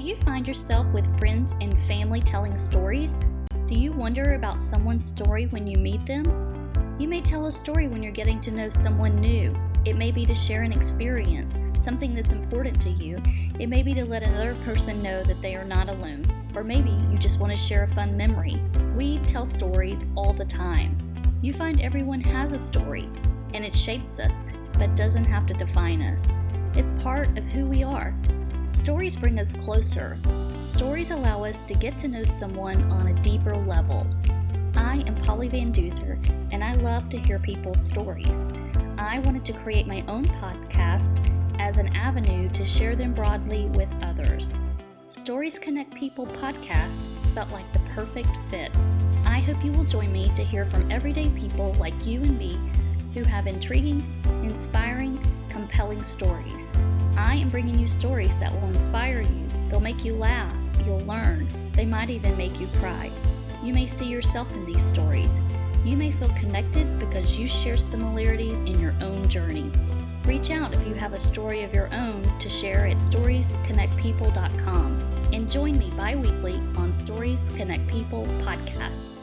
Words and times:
Do 0.00 0.06
you 0.06 0.16
find 0.16 0.48
yourself 0.48 0.86
with 0.94 1.18
friends 1.18 1.52
and 1.60 1.78
family 1.82 2.22
telling 2.22 2.56
stories? 2.56 3.18
Do 3.66 3.74
you 3.74 3.92
wonder 3.92 4.32
about 4.32 4.62
someone's 4.62 5.06
story 5.06 5.44
when 5.48 5.66
you 5.66 5.76
meet 5.76 6.06
them? 6.06 6.24
You 6.98 7.06
may 7.06 7.20
tell 7.20 7.44
a 7.44 7.52
story 7.52 7.86
when 7.86 8.02
you're 8.02 8.10
getting 8.10 8.40
to 8.40 8.50
know 8.50 8.70
someone 8.70 9.20
new. 9.20 9.54
It 9.84 9.98
may 9.98 10.10
be 10.10 10.24
to 10.24 10.34
share 10.34 10.62
an 10.62 10.72
experience, 10.72 11.54
something 11.84 12.14
that's 12.14 12.32
important 12.32 12.80
to 12.80 12.88
you. 12.88 13.22
It 13.58 13.66
may 13.66 13.82
be 13.82 13.92
to 13.92 14.06
let 14.06 14.22
another 14.22 14.54
person 14.64 15.02
know 15.02 15.22
that 15.24 15.42
they 15.42 15.54
are 15.54 15.66
not 15.66 15.90
alone. 15.90 16.24
Or 16.54 16.64
maybe 16.64 16.92
you 17.10 17.18
just 17.18 17.38
want 17.38 17.50
to 17.50 17.56
share 17.58 17.82
a 17.82 17.94
fun 17.94 18.16
memory. 18.16 18.58
We 18.96 19.18
tell 19.26 19.44
stories 19.44 20.00
all 20.16 20.32
the 20.32 20.46
time. 20.46 20.96
You 21.42 21.52
find 21.52 21.78
everyone 21.82 22.22
has 22.22 22.54
a 22.54 22.58
story, 22.58 23.06
and 23.52 23.66
it 23.66 23.76
shapes 23.76 24.18
us, 24.18 24.34
but 24.78 24.96
doesn't 24.96 25.24
have 25.24 25.44
to 25.48 25.52
define 25.52 26.00
us. 26.00 26.22
It's 26.74 26.92
part 27.02 27.36
of 27.36 27.44
who 27.44 27.66
we 27.66 27.82
are. 27.82 28.14
Stories 28.80 29.14
bring 29.14 29.38
us 29.38 29.52
closer. 29.52 30.16
Stories 30.64 31.10
allow 31.10 31.44
us 31.44 31.62
to 31.64 31.74
get 31.74 31.98
to 31.98 32.08
know 32.08 32.24
someone 32.24 32.82
on 32.90 33.08
a 33.08 33.22
deeper 33.22 33.54
level. 33.54 34.06
I 34.74 35.04
am 35.06 35.16
Polly 35.16 35.50
Van 35.50 35.70
Duzer, 35.70 36.18
and 36.50 36.64
I 36.64 36.76
love 36.76 37.10
to 37.10 37.18
hear 37.18 37.38
people's 37.38 37.86
stories. 37.86 38.46
I 38.96 39.18
wanted 39.18 39.44
to 39.44 39.52
create 39.52 39.86
my 39.86 40.02
own 40.08 40.24
podcast 40.24 41.14
as 41.58 41.76
an 41.76 41.94
avenue 41.94 42.48
to 42.54 42.66
share 42.66 42.96
them 42.96 43.12
broadly 43.12 43.66
with 43.66 43.90
others. 44.00 44.48
Stories 45.10 45.58
Connect 45.58 45.94
People 45.94 46.24
podcast 46.26 47.02
felt 47.34 47.50
like 47.50 47.70
the 47.74 47.80
perfect 47.90 48.30
fit. 48.48 48.72
I 49.26 49.40
hope 49.40 49.62
you 49.62 49.72
will 49.72 49.84
join 49.84 50.10
me 50.10 50.32
to 50.36 50.42
hear 50.42 50.64
from 50.64 50.90
everyday 50.90 51.28
people 51.28 51.74
like 51.74 52.06
you 52.06 52.22
and 52.22 52.38
me 52.38 52.58
who 53.12 53.24
have 53.24 53.46
intriguing, 53.46 54.02
inspiring, 54.42 55.20
compelling 55.50 56.02
stories. 56.02 56.64
I 57.20 57.34
am 57.34 57.50
bringing 57.50 57.78
you 57.78 57.86
stories 57.86 58.36
that 58.38 58.50
will 58.52 58.68
inspire 58.68 59.20
you. 59.20 59.46
They'll 59.68 59.78
make 59.78 60.04
you 60.04 60.14
laugh, 60.14 60.56
you'll 60.86 61.00
learn, 61.00 61.46
they 61.76 61.84
might 61.84 62.08
even 62.08 62.34
make 62.36 62.58
you 62.58 62.66
cry. 62.78 63.10
You 63.62 63.74
may 63.74 63.86
see 63.86 64.06
yourself 64.06 64.50
in 64.54 64.64
these 64.64 64.82
stories. 64.82 65.30
You 65.84 65.98
may 65.98 66.12
feel 66.12 66.30
connected 66.30 66.98
because 66.98 67.38
you 67.38 67.46
share 67.46 67.76
similarities 67.76 68.58
in 68.60 68.80
your 68.80 68.94
own 69.02 69.28
journey. 69.28 69.70
Reach 70.24 70.50
out 70.50 70.72
if 70.72 70.86
you 70.86 70.94
have 70.94 71.12
a 71.12 71.20
story 71.20 71.62
of 71.62 71.74
your 71.74 71.92
own 71.94 72.22
to 72.38 72.48
share 72.48 72.86
at 72.86 72.96
storiesconnectpeople.com 72.96 75.00
and 75.32 75.50
join 75.50 75.78
me 75.78 75.90
bi 75.96 76.16
weekly 76.16 76.54
on 76.76 76.96
Stories 76.96 77.38
Connect 77.56 77.86
People 77.88 78.26
podcast. 78.42 79.19